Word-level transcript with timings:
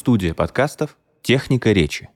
Студия 0.00 0.32
подкастов 0.32 0.96
«Техника 1.20 1.72
речи». 1.72 2.08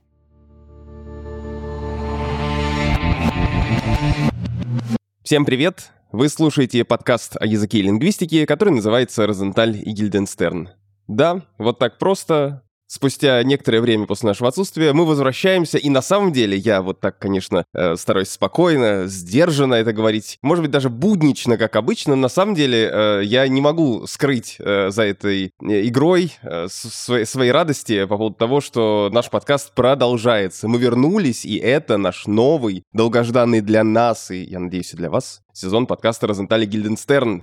Всем 5.21 5.45
привет! 5.45 5.91
Вы 6.11 6.29
слушаете 6.29 6.83
подкаст 6.83 7.37
о 7.39 7.45
языке 7.45 7.77
и 7.77 7.81
лингвистике, 7.83 8.47
который 8.47 8.71
называется 8.71 9.27
«Розенталь 9.27 9.77
и 9.77 9.91
Гильденстерн». 9.91 10.69
Да, 11.07 11.43
вот 11.59 11.77
так 11.77 11.99
просто, 11.99 12.63
Спустя 12.87 13.41
некоторое 13.43 13.81
время 13.81 14.05
после 14.05 14.27
нашего 14.27 14.49
отсутствия 14.49 14.93
мы 14.93 15.05
возвращаемся, 15.05 15.79
и 15.79 15.89
на 15.89 16.01
самом 16.01 16.31
деле 16.31 16.55
я 16.55 16.83
вот 16.83 16.99
так, 16.99 17.17
конечно, 17.17 17.65
э, 17.73 17.95
стараюсь 17.95 18.29
спокойно, 18.29 19.07
сдержанно 19.07 19.73
это 19.75 19.91
говорить, 19.91 20.37
может 20.43 20.61
быть, 20.61 20.71
даже 20.71 20.89
буднично, 20.89 21.57
как 21.57 21.75
обычно, 21.75 22.15
но 22.15 22.21
на 22.21 22.29
самом 22.29 22.53
деле 22.53 22.89
э, 22.91 23.21
я 23.23 23.47
не 23.47 23.59
могу 23.59 24.05
скрыть 24.05 24.57
э, 24.59 24.91
за 24.91 25.03
этой 25.03 25.51
игрой 25.61 26.31
своей, 26.67 27.51
радости 27.51 28.05
по 28.05 28.17
поводу 28.17 28.35
того, 28.35 28.61
что 28.61 29.09
наш 29.11 29.29
подкаст 29.29 29.73
продолжается. 29.73 30.67
Мы 30.67 30.77
вернулись, 30.77 31.45
и 31.45 31.57
это 31.57 31.97
наш 31.97 32.27
новый, 32.27 32.83
долгожданный 32.93 33.61
для 33.61 33.83
нас, 33.83 34.29
и, 34.29 34.43
я 34.43 34.59
надеюсь, 34.59 34.93
и 34.93 34.97
для 34.97 35.09
вас, 35.09 35.41
сезон 35.53 35.87
подкаста 35.87 36.27
«Розентали 36.27 36.65
Гильденстерн». 36.65 37.41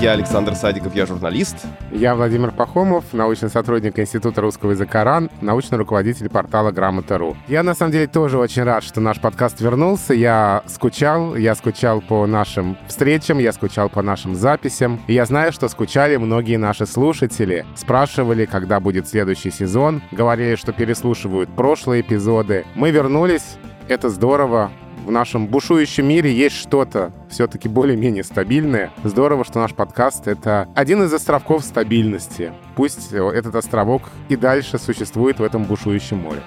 Я 0.00 0.12
Александр 0.12 0.54
Садиков, 0.54 0.94
я 0.94 1.06
журналист. 1.06 1.56
Я 1.92 2.14
Владимир 2.14 2.50
Пахомов, 2.50 3.04
научный 3.12 3.48
сотрудник 3.48 3.98
Института 3.98 4.40
русского 4.40 4.72
языка 4.72 5.04
РАН, 5.04 5.30
научный 5.40 5.78
руководитель 5.78 6.28
портала 6.28 6.72
Грамота.ру. 6.72 7.36
Я, 7.48 7.62
на 7.62 7.74
самом 7.74 7.92
деле, 7.92 8.06
тоже 8.06 8.38
очень 8.38 8.64
рад, 8.64 8.82
что 8.82 9.00
наш 9.00 9.20
подкаст 9.20 9.60
вернулся. 9.60 10.12
Я 10.12 10.62
скучал, 10.66 11.36
я 11.36 11.54
скучал 11.54 12.00
по 12.00 12.26
нашим 12.26 12.76
встречам, 12.88 13.38
я 13.38 13.52
скучал 13.52 13.88
по 13.88 14.02
нашим 14.02 14.34
записям. 14.34 15.00
И 15.06 15.14
я 15.14 15.26
знаю, 15.26 15.52
что 15.52 15.68
скучали 15.68 16.16
многие 16.16 16.56
наши 16.56 16.86
слушатели. 16.86 17.64
Спрашивали, 17.76 18.46
когда 18.46 18.80
будет 18.80 19.08
следующий 19.08 19.50
сезон, 19.50 20.02
говорили, 20.10 20.56
что 20.56 20.72
переслушивают 20.72 21.54
прошлые 21.54 22.02
эпизоды. 22.02 22.66
Мы 22.74 22.90
вернулись, 22.90 23.56
это 23.88 24.08
здорово 24.08 24.70
в 25.04 25.10
нашем 25.10 25.46
бушующем 25.46 26.06
мире 26.06 26.32
есть 26.32 26.56
что-то 26.56 27.12
все-таки 27.28 27.68
более-менее 27.68 28.24
стабильное. 28.24 28.90
Здорово, 29.04 29.44
что 29.44 29.60
наш 29.60 29.74
подкаст— 29.74 30.26
это 30.28 30.68
один 30.74 31.02
из 31.02 31.12
островков 31.12 31.64
стабильности. 31.64 32.52
Пусть 32.74 33.12
этот 33.12 33.54
островок 33.54 34.02
и 34.28 34.36
дальше 34.36 34.78
существует 34.78 35.38
в 35.38 35.42
этом 35.42 35.64
бушующем 35.64 36.18
море 36.18 36.40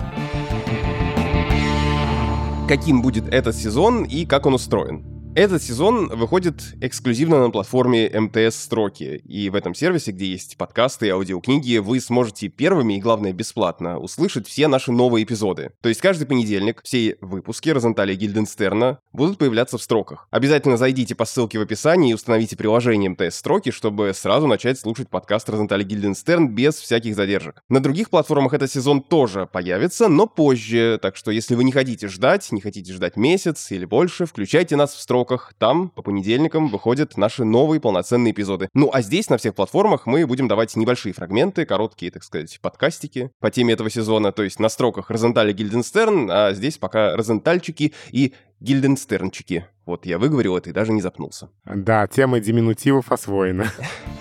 каким 2.67 3.01
будет 3.01 3.33
этот 3.33 3.55
сезон 3.55 4.03
и 4.03 4.25
как 4.25 4.45
он 4.45 4.53
устроен. 4.55 5.16
Этот 5.37 5.61
сезон 5.61 6.07
выходит 6.07 6.73
эксклюзивно 6.81 7.39
на 7.39 7.51
платформе 7.51 8.09
МТС 8.09 8.55
Строки, 8.55 9.21
и 9.23 9.51
в 9.51 9.55
этом 9.55 9.75
сервисе, 9.75 10.09
где 10.09 10.25
есть 10.25 10.57
подкасты 10.57 11.05
и 11.05 11.09
аудиокниги, 11.11 11.77
вы 11.77 11.99
сможете 11.99 12.47
первыми 12.47 12.95
и, 12.95 12.99
главное, 12.99 13.33
бесплатно 13.33 13.99
услышать 13.99 14.47
все 14.47 14.67
наши 14.67 14.91
новые 14.91 15.25
эпизоды. 15.25 15.73
То 15.81 15.89
есть 15.89 16.01
каждый 16.01 16.25
понедельник 16.25 16.81
все 16.83 17.19
выпуски 17.21 17.69
Розентали 17.69 18.15
Гильденстерна 18.15 18.97
будут 19.13 19.37
появляться 19.37 19.77
в 19.77 19.83
строках. 19.83 20.27
Обязательно 20.31 20.75
зайдите 20.75 21.13
по 21.13 21.25
ссылке 21.25 21.59
в 21.59 21.61
описании 21.61 22.09
и 22.09 22.15
установите 22.15 22.57
приложение 22.57 23.11
МТС 23.11 23.35
Строки, 23.35 23.69
чтобы 23.69 24.13
сразу 24.15 24.47
начать 24.47 24.79
слушать 24.79 25.07
подкаст 25.07 25.47
Розентали 25.49 25.83
Гильденстерн 25.83 26.47
без 26.47 26.77
всяких 26.77 27.15
задержек. 27.15 27.61
На 27.69 27.79
других 27.79 28.09
платформах 28.09 28.53
этот 28.53 28.71
сезон 28.71 29.03
тоже 29.03 29.45
появится, 29.45 30.07
но 30.07 30.25
позже, 30.25 30.97
так 30.99 31.15
что 31.15 31.29
если 31.29 31.53
вы 31.53 31.63
не 31.63 31.71
хотите 31.71 32.07
ждать, 32.07 32.51
не 32.51 32.59
хотите 32.59 32.91
ждать 32.91 33.17
месяц 33.17 33.71
или 33.71 33.85
больше, 33.85 34.25
включайте 34.25 34.75
нас 34.75 34.95
в 34.95 34.99
строк 34.99 35.26
сроках. 35.27 35.53
Там 35.57 35.89
по 35.89 36.01
понедельникам 36.01 36.69
выходят 36.69 37.17
наши 37.17 37.43
новые 37.43 37.79
полноценные 37.79 38.31
эпизоды. 38.31 38.69
Ну 38.73 38.89
а 38.93 39.01
здесь 39.01 39.29
на 39.29 39.37
всех 39.37 39.55
платформах 39.55 40.05
мы 40.05 40.25
будем 40.25 40.47
давать 40.47 40.75
небольшие 40.75 41.13
фрагменты, 41.13 41.65
короткие, 41.65 42.11
так 42.11 42.23
сказать, 42.23 42.59
подкастики 42.61 43.31
по 43.39 43.51
теме 43.51 43.73
этого 43.73 43.89
сезона. 43.89 44.31
То 44.31 44.43
есть 44.43 44.59
на 44.59 44.69
строках 44.69 45.09
Розенталь 45.09 45.49
и 45.49 45.53
Гильденстерн, 45.53 46.29
а 46.31 46.53
здесь 46.53 46.77
пока 46.77 47.15
Розентальчики 47.15 47.93
и 48.11 48.33
Гильденстернчики. 48.59 49.65
Вот 49.85 50.05
я 50.05 50.17
выговорил 50.17 50.57
это 50.57 50.69
и 50.69 50.73
даже 50.73 50.91
не 50.91 51.01
запнулся. 51.01 51.49
Да, 51.65 52.07
тема 52.07 52.39
диминутивов 52.39 53.11
освоена. 53.11 53.71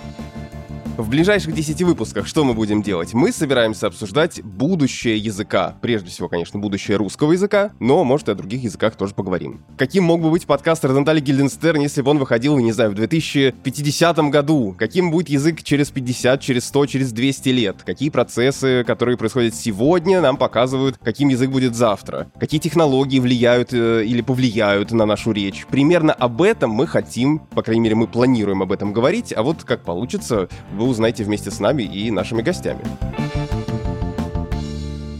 В 0.97 1.11
ближайших 1.11 1.53
10 1.53 1.83
выпусках 1.83 2.27
что 2.27 2.43
мы 2.43 2.55
будем 2.55 2.83
делать? 2.83 3.13
Мы 3.13 3.31
собираемся 3.31 3.87
обсуждать 3.87 4.43
будущее 4.43 5.19
языка. 5.19 5.77
Прежде 5.83 6.09
всего, 6.09 6.27
конечно, 6.27 6.59
будущее 6.59 6.97
русского 6.97 7.33
языка, 7.33 7.73
но, 7.81 8.03
может, 8.03 8.29
и 8.29 8.33
о 8.33 8.35
других 8.35 8.63
языках 8.63 8.97
тоже 8.97 9.13
поговорим. 9.13 9.63
Каким 9.77 10.05
мог 10.05 10.23
бы 10.23 10.31
быть 10.31 10.47
подкаст 10.47 10.87
Розентали 10.87 11.21
Гильденстерн, 11.21 11.83
если 11.83 12.01
бы 12.01 12.11
он 12.13 12.19
выходил, 12.19 12.57
не 12.57 12.73
знаю, 12.73 12.93
в 12.93 12.95
2050 12.95 14.17
году? 14.31 14.75
Каким 14.79 15.11
будет 15.11 15.29
язык 15.29 15.63
через 15.63 15.91
50, 15.91 16.41
через 16.41 16.65
100, 16.65 16.87
через 16.87 17.13
200 17.13 17.49
лет? 17.51 17.77
Какие 17.85 18.09
процессы, 18.09 18.83
которые 18.87 19.19
происходят 19.19 19.55
сегодня, 19.55 20.23
нам 20.23 20.39
показывают, 20.39 20.97
каким 21.05 21.29
язык 21.29 21.51
будет 21.51 21.75
завтра? 21.75 22.31
Какие 22.41 22.59
технологии 22.59 23.19
влияют 23.19 23.75
э, 23.75 24.03
или 24.07 24.23
повлияют 24.23 24.93
на 24.93 25.05
нашу 25.05 25.33
речь? 25.33 25.67
Примерно 25.67 26.15
об 26.15 26.41
этом 26.41 26.71
мы 26.71 26.87
хотим, 26.87 27.39
по 27.39 27.63
крайней 27.63 27.83
мере, 27.83 27.97
мы 27.97 28.07
планируем 28.07 28.63
об 28.63 28.73
этом 28.73 28.95
говорить, 28.95 29.35
а 29.37 29.43
вот 29.43 29.63
как 29.65 29.85
получится, 29.85 30.49
вы 30.73 30.86
узнаете 30.87 31.25
вместе 31.25 31.51
с 31.51 31.61
нами 31.61 31.83
и 31.83 32.11
нашими 32.11 32.43
гостями. 32.43 32.81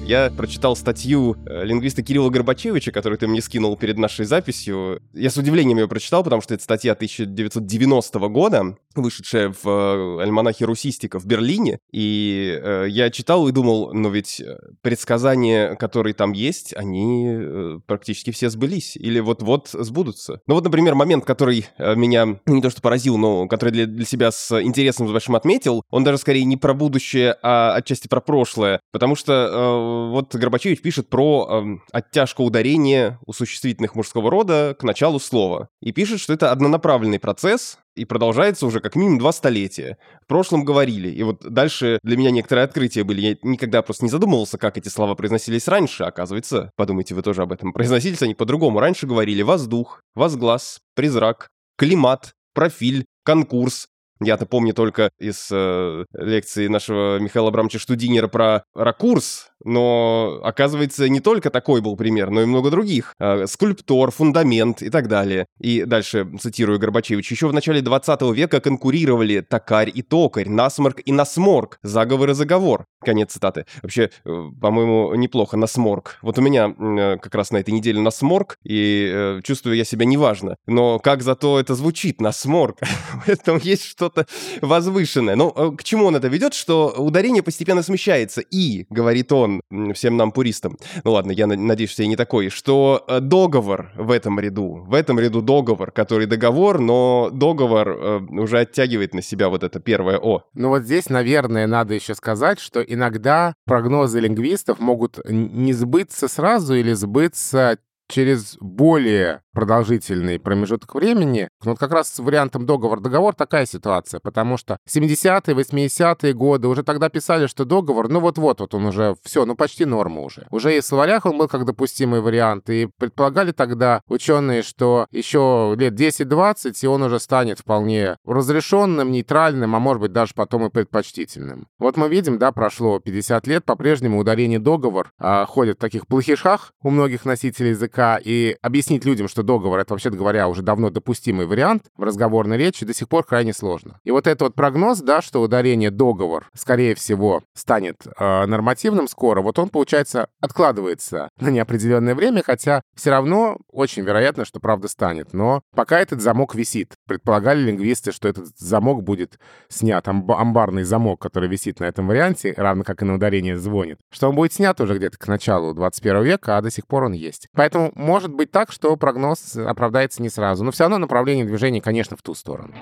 Я 0.07 0.31
прочитал 0.31 0.77
статью 0.77 1.37
э, 1.47 1.65
лингвиста 1.65 2.01
Кирилла 2.01 2.31
Горбачевича, 2.31 2.93
которую 2.93 3.19
ты 3.19 3.27
мне 3.27 3.43
скинул 3.43 3.77
перед 3.77 3.99
нашей 3.99 4.25
записью. 4.25 5.03
Я 5.13 5.31
с 5.31 5.37
удивлением 5.37 5.79
ее 5.79 5.89
прочитал, 5.89 6.23
потому 6.23 6.43
что 6.43 6.55
это 6.55 6.63
статья 6.63 6.93
1990 6.93 8.19
года, 8.29 8.77
вышедшая 9.03 9.53
в 9.63 9.69
э, 9.69 10.23
альманахе 10.23 10.65
Русистика 10.65 11.19
в 11.19 11.27
Берлине. 11.27 11.79
И 11.93 12.59
э, 12.63 12.87
я 12.89 13.11
читал 13.11 13.49
и 13.49 13.53
думал, 13.53 13.93
но 13.93 14.09
ведь 14.09 14.41
э, 14.41 14.59
предсказания, 14.83 15.75
которые 15.75 16.15
там 16.15 16.33
есть, 16.33 16.75
они 16.77 17.79
практически 17.87 18.31
все 18.31 18.51
сбылись. 18.51 18.97
Или 18.97 19.21
вот-вот 19.21 19.69
сбудутся. 19.73 20.41
Ну 20.47 20.55
вот, 20.55 20.65
например, 20.65 20.95
момент, 20.95 21.25
который 21.25 21.67
меня 21.79 22.39
не 22.47 22.63
то 22.63 22.71
что 22.71 22.83
поразил, 22.83 23.19
но 23.19 23.47
который 23.49 23.71
для, 23.71 23.87
для 23.87 24.05
себя 24.05 24.31
с 24.31 24.61
интересом 24.61 25.09
с 25.09 25.13
большим 25.13 25.37
отметил, 25.37 25.83
он 25.91 26.05
даже 26.05 26.19
скорее 26.19 26.45
не 26.45 26.57
про 26.57 26.75
будущее, 26.75 27.37
а 27.43 27.75
отчасти 27.75 28.09
про 28.09 28.21
прошлое. 28.21 28.81
Потому 28.93 29.17
что 29.17 30.11
вот 30.11 30.35
Горбачевич 30.35 30.81
пишет 30.81 31.09
про 31.09 31.49
э, 31.49 31.79
оттяжку 31.93 32.45
ударения 32.45 33.19
у 33.27 33.33
существительных 33.33 33.95
мужского 33.95 34.31
рода 34.31 34.77
к 34.79 34.83
началу 34.83 35.19
слова. 35.19 35.69
И 35.81 35.93
пишет, 35.93 36.21
что 36.21 36.33
это 36.33 36.51
однонаправленный 36.53 37.19
процесс, 37.19 37.79
и 37.97 38.05
продолжается 38.05 38.67
уже 38.67 38.81
как 38.81 38.95
минимум 38.95 39.19
два 39.19 39.33
столетия. 39.33 39.99
В 40.23 40.27
прошлом 40.27 40.65
говорили, 40.65 41.09
и 41.09 41.23
вот 41.23 41.41
дальше 41.43 41.99
для 42.03 42.17
меня 42.17 42.31
некоторые 42.31 42.65
открытия 42.65 43.05
были. 43.05 43.21
Я 43.21 43.37
никогда 43.43 43.83
просто 43.83 44.05
не 44.05 44.11
задумывался, 44.11 44.59
как 44.59 44.79
эти 44.79 44.89
слова 44.89 45.15
произносились 45.15 45.67
раньше, 45.67 46.05
оказывается. 46.05 46.71
Подумайте 46.77 47.15
вы 47.15 47.23
тоже 47.23 47.43
об 47.43 47.53
этом. 47.53 47.73
Произносились 47.73 48.23
они 48.23 48.35
по-другому. 48.35 48.79
Раньше 48.79 49.07
говорили 49.07 49.43
воздух, 49.43 50.01
возглас, 50.15 50.79
призрак, 50.95 51.49
климат, 51.77 52.33
профиль, 52.55 53.07
конкурс, 53.25 53.89
я-то 54.21 54.47
помню 54.47 54.73
только 54.73 55.11
из 55.19 55.49
э, 55.53 56.05
лекции 56.15 56.69
нашего 56.69 57.19
Михаила 57.19 57.49
Абрамовича 57.49 57.79
Штудинера 57.79 58.29
про 58.29 58.65
ракурс, 58.75 59.51
но, 59.65 60.41
оказывается, 60.43 61.09
не 61.09 61.21
только 61.21 61.51
такой 61.51 61.81
был 61.81 61.97
пример, 61.97 62.31
но 62.31 62.43
и 62.43 62.47
много 62.47 62.71
других. 62.71 63.15
Э, 63.19 63.47
скульптор, 63.47 64.11
фундамент 64.11 64.83
и 64.83 64.91
так 64.91 65.09
далее. 65.09 65.47
И 65.61 65.85
дальше, 65.85 66.27
цитирую 66.41 66.79
Горбачевич, 66.79 67.31
еще 67.31 67.49
в 67.49 67.53
начале 67.53 67.83
20 67.83 68.23
века 68.33 68.61
конкурировали 68.61 69.41
токарь 69.41 69.91
и 69.95 70.03
токарь, 70.03 70.49
насморк 70.49 71.01
и 71.05 71.13
насморк, 71.13 71.79
заговор 71.83 72.31
и 72.31 72.35
заговор. 72.35 72.87
Конец 73.05 73.33
цитаты. 73.33 73.67
Вообще, 73.83 74.11
э, 74.25 74.51
по-моему, 74.61 75.15
неплохо, 75.15 75.57
насморк. 75.57 76.19
Вот 76.23 76.39
у 76.39 76.43
меня 76.43 76.75
э, 76.79 77.19
как 77.21 77.35
раз 77.35 77.51
на 77.51 77.59
этой 77.59 77.71
неделе 77.71 78.01
насморк, 78.01 78.57
и 78.65 79.41
чувствую 79.45 79.77
я 79.77 79.85
себя 79.85 80.07
неважно. 80.07 80.57
Но 80.67 80.99
как 80.99 81.23
зато 81.23 81.61
это 81.61 81.75
звучит, 81.75 82.21
насморк. 82.21 82.79
В 83.27 83.29
этом 83.29 83.59
есть 83.59 83.85
что 83.85 84.07
что-то 84.07 84.27
возвышенное. 84.61 85.37
Но 85.37 85.53
э, 85.55 85.77
к 85.77 85.85
чему 85.85 86.07
он 86.07 86.17
это 86.17 86.29
ведет? 86.29 86.55
Что 86.55 86.95
ударение 86.97 87.43
постепенно 87.43 87.83
смещается. 87.83 88.41
И, 88.41 88.87
говорит 88.91 89.33
он 89.33 89.46
всем 89.95 90.17
нам 90.17 90.33
пуристам, 90.33 90.77
ну 91.05 91.13
ладно, 91.13 91.33
я 91.33 91.47
надеюсь, 91.47 91.91
что 91.91 92.03
я 92.03 92.09
не 92.09 92.17
такой, 92.17 92.49
что 92.49 93.05
э, 93.09 93.21
договор 93.21 93.91
в 93.97 94.11
этом 94.11 94.41
ряду, 94.41 94.85
в 94.87 94.95
этом 94.95 95.19
ряду 95.19 95.43
договор, 95.43 95.91
который 95.91 96.27
договор, 96.27 96.79
но 96.79 97.31
договор 97.33 97.89
э, 97.89 98.19
уже 98.31 98.61
оттягивает 98.61 99.15
на 99.15 99.23
себя 99.23 99.49
вот 99.49 99.63
это 99.63 99.81
первое 99.81 100.19
«о». 100.19 100.43
Ну 100.55 100.69
вот 100.69 100.83
здесь, 100.83 101.09
наверное, 101.11 101.67
надо 101.67 101.95
еще 101.95 102.15
сказать, 102.15 102.59
что 102.61 102.83
иногда 102.83 103.55
прогнозы 103.65 104.21
лингвистов 104.21 104.81
могут 104.81 105.19
не 105.29 105.73
сбыться 105.73 106.29
сразу 106.29 106.75
или 106.75 106.93
сбыться 106.93 107.79
через 108.09 108.57
более 108.61 109.43
продолжительный 109.57 110.39
промежуток 110.39 110.95
времени, 110.95 111.49
ну, 111.65 111.71
вот 111.71 111.79
как 111.79 111.91
раз 111.91 112.09
с 112.09 112.19
вариантом 112.19 112.67
договор-договор 112.67 113.35
такая 113.35 113.65
ситуация, 113.65 114.21
потому 114.21 114.59
что 114.59 114.77
70-е, 114.87 115.55
80-е 115.55 116.35
годы 116.35 116.69
уже 116.69 116.83
тогда 116.83 117.09
писали, 117.09 117.47
что 117.47 117.65
договор, 117.65 118.11
ну 118.11 118.21
вот-вот, 118.21 118.61
вот 118.61 118.75
он 118.75 118.85
уже 118.85 119.17
все, 119.23 119.47
ну 119.47 119.57
почти 119.57 119.87
норма 119.87 120.21
уже. 120.21 120.47
Уже 120.51 120.77
и 120.77 120.81
в 120.81 120.85
словарях 120.85 121.25
он 121.25 121.39
был 121.39 121.49
как 121.49 121.65
допустимый 121.65 122.21
вариант, 122.21 122.69
и 122.69 122.91
предполагали 122.99 123.53
тогда 123.53 124.03
ученые, 124.09 124.63
что 124.63 125.07
еще 125.11 125.75
лет 125.79 125.99
10-20, 125.99 126.75
и 126.83 126.87
он 126.87 127.03
уже 127.05 127.19
станет 127.19 127.61
вполне 127.61 128.19
разрешенным, 128.27 129.11
нейтральным, 129.11 129.75
а 129.75 129.79
может 129.79 130.03
быть 130.03 130.13
даже 130.13 130.35
потом 130.35 130.67
и 130.67 130.71
предпочтительным. 130.71 131.67
Вот 131.79 131.97
мы 131.97 132.11
видим, 132.11 132.37
да, 132.39 132.53
прошло 132.53 133.01
50 133.01 133.47
лет, 133.47 133.65
по-прежнему 133.65 134.19
ударение 134.19 134.59
договор 134.59 135.13
а, 135.19 135.47
ходит 135.47 135.79
в 135.79 135.81
таких 135.81 136.07
плохишах 136.07 136.75
у 136.83 136.91
многих 136.91 137.25
носителей 137.25 137.71
языка, 137.71 137.96
и 137.99 138.57
объяснить 138.63 139.05
людям, 139.05 139.29
что 139.29 139.43
договор— 139.43 139.79
это, 139.81 139.95
вообще 139.95 140.11
говоря, 140.11 140.49
уже 140.49 140.63
давно 140.63 140.91
допустимый 140.91 141.47
вариант 141.47 141.85
в 141.97 142.03
разговорной 142.03 142.57
речи, 142.57 142.85
до 142.85 142.95
сих 142.95 143.09
пор 143.09 143.25
крайне 143.25 143.53
сложно. 143.53 144.01
И 144.05 144.11
вот 144.11 144.27
этот 144.27 144.43
вот 144.43 144.55
прогноз, 144.55 145.01
да, 145.01 145.23
что 145.23 145.41
ударение 145.41 145.91
«договор», 145.91 146.49
скорее 146.55 146.95
всего, 146.95 147.43
станет 147.55 147.97
э, 148.07 148.47
нормативным 148.47 149.09
скоро, 149.09 149.41
вот 149.41 149.59
он, 149.59 149.69
получается, 149.69 150.29
откладывается 150.41 151.29
на 151.41 151.49
неопределенное 151.49 152.15
время, 152.15 152.43
хотя 152.45 152.83
все 152.95 153.11
равно 153.11 153.59
очень 153.71 154.03
вероятно, 154.03 154.45
что 154.45 154.61
правда 154.61 154.89
станет. 154.89 155.33
Но 155.33 155.63
пока 155.75 156.01
этот 156.01 156.21
замок 156.21 156.55
висит. 156.55 156.95
Предполагали 157.07 157.61
лингвисты, 157.61 158.13
что 158.13 158.29
этот 158.29 158.49
замок 158.59 159.03
будет 159.03 159.39
снят, 159.69 160.07
амб 160.09 160.31
амбарный 160.31 160.85
замок, 160.85 161.21
который 161.21 161.49
висит 161.49 161.81
на 161.81 161.85
этом 161.85 162.07
варианте, 162.09 162.55
равно 162.57 162.85
как 162.85 163.03
и 163.03 163.05
на 163.05 163.15
ударение 163.15 163.57
«звонит», 163.57 163.99
что 164.11 164.29
он 164.29 164.35
будет 164.35 164.53
снят 164.53 164.81
уже 164.81 164.97
где-то 164.97 165.19
к 165.19 165.29
началу 165.29 165.75
21 165.75 166.23
века, 166.23 166.57
а 166.57 166.63
до 166.63 166.71
сих 166.71 166.87
пор 166.87 167.05
он 167.05 167.13
есть. 167.13 167.49
Поэтому 167.55 167.86
может 167.95 168.33
быть 168.33 168.51
так, 168.51 168.73
что 168.73 168.97
прогноз 168.97 169.57
оправдается 169.57 170.23
не 170.23 170.29
сразу. 170.29 170.65
Но 170.65 170.71
все 170.71 170.85
равно 170.85 170.99
направление 170.99 171.45
движения, 171.45 171.81
конечно, 171.81 172.17
в 172.17 172.23
ту 172.23 172.35
сторону. 172.35 172.75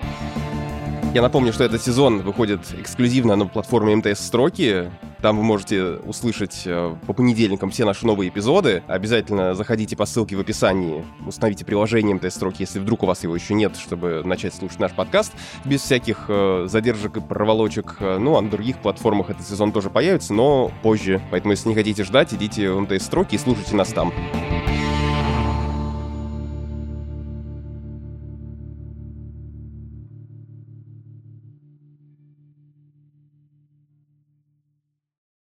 Я 1.15 1.21
напомню, 1.21 1.53
что 1.53 1.63
этот 1.63 1.81
сезон 1.81 2.23
выходит 2.23 2.59
эксклюзивно 2.77 3.37
на 3.37 3.47
платформе 3.47 3.95
МТС 3.95 4.19
Строки. 4.19 4.91
Там 5.21 5.37
вы 5.37 5.43
можете 5.43 5.81
услышать 6.05 6.63
э, 6.65 6.93
по 7.07 7.13
понедельникам 7.13 7.69
все 7.69 7.85
наши 7.85 8.05
новые 8.05 8.27
эпизоды. 8.27 8.83
Обязательно 8.87 9.53
заходите 9.53 9.95
по 9.95 10.05
ссылке 10.05 10.35
в 10.35 10.41
описании, 10.41 11.05
установите 11.25 11.63
приложение 11.63 12.15
МТС 12.15 12.35
Строки, 12.35 12.63
если 12.63 12.79
вдруг 12.79 13.03
у 13.03 13.05
вас 13.05 13.23
его 13.23 13.33
еще 13.33 13.53
нет, 13.53 13.77
чтобы 13.77 14.23
начать 14.25 14.53
слушать 14.53 14.81
наш 14.81 14.91
подкаст 14.91 15.31
без 15.63 15.83
всяких 15.83 16.25
э, 16.27 16.65
задержек 16.67 17.15
и 17.15 17.21
проволочек. 17.21 17.95
Ну, 18.01 18.35
а 18.35 18.41
на 18.41 18.49
других 18.49 18.81
платформах 18.81 19.29
этот 19.29 19.47
сезон 19.47 19.71
тоже 19.71 19.89
появится, 19.89 20.33
но 20.33 20.69
позже. 20.83 21.21
Поэтому, 21.31 21.53
если 21.53 21.69
не 21.69 21.75
хотите 21.75 22.03
ждать, 22.03 22.33
идите 22.33 22.71
в 22.71 22.81
МТС 22.81 23.05
Строки 23.05 23.35
и 23.35 23.37
слушайте 23.37 23.73
нас 23.73 23.87
там. 23.93 24.11